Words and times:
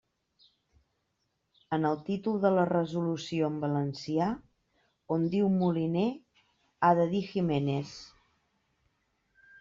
En 1.75 1.83
el 1.89 1.97
títol 2.05 2.37
de 2.45 2.49
la 2.53 2.63
resolució 2.69 3.49
en 3.55 3.59
valencià, 3.65 4.29
on 5.17 5.27
diu 5.33 5.49
Moliner, 5.57 6.05
ha 6.87 6.91
de 7.01 7.05
dir 7.13 7.21
Giménez. 7.27 7.93